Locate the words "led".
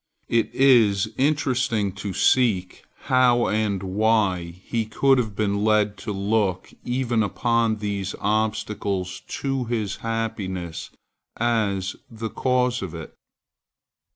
5.63-5.95